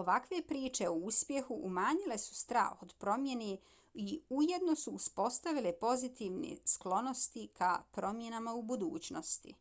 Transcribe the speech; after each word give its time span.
ovakve 0.00 0.38
priče 0.52 0.90
o 0.90 0.98
uspjehu 1.10 1.56
umanjile 1.70 2.18
su 2.26 2.36
strah 2.42 2.84
od 2.86 2.92
promjene 3.06 3.48
i 4.04 4.06
ujedno 4.38 4.76
su 4.84 4.94
uspostavile 5.00 5.72
pozitivne 5.82 6.52
sklonosti 6.76 7.46
ka 7.62 7.72
promjenama 8.00 8.54
u 8.62 8.66
budućnosti 8.72 9.56